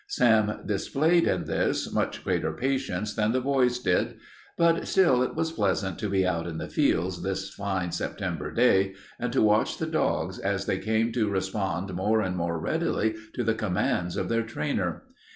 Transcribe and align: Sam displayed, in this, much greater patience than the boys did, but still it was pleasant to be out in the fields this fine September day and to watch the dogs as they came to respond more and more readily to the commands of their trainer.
Sam 0.07 0.61
displayed, 0.65 1.27
in 1.27 1.45
this, 1.45 1.93
much 1.93 2.23
greater 2.23 2.51
patience 2.53 3.13
than 3.13 3.33
the 3.33 3.39
boys 3.39 3.77
did, 3.77 4.15
but 4.57 4.87
still 4.87 5.21
it 5.21 5.35
was 5.35 5.51
pleasant 5.51 5.99
to 5.99 6.09
be 6.09 6.25
out 6.25 6.47
in 6.47 6.57
the 6.57 6.67
fields 6.67 7.21
this 7.21 7.51
fine 7.51 7.91
September 7.91 8.49
day 8.51 8.95
and 9.19 9.31
to 9.31 9.43
watch 9.43 9.77
the 9.77 9.85
dogs 9.85 10.39
as 10.39 10.65
they 10.65 10.79
came 10.79 11.11
to 11.11 11.29
respond 11.29 11.93
more 11.93 12.19
and 12.21 12.35
more 12.35 12.57
readily 12.57 13.15
to 13.35 13.43
the 13.43 13.53
commands 13.53 14.17
of 14.17 14.27
their 14.27 14.41
trainer. 14.41 15.03